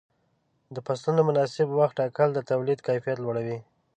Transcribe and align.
د 0.73 0.75
فصلونو 0.85 1.21
مناسب 1.29 1.67
وخت 1.79 1.95
ټاکل 1.99 2.29
د 2.33 2.39
تولید 2.51 2.79
کیفیت 2.87 3.17
لوړوي. 3.21 3.57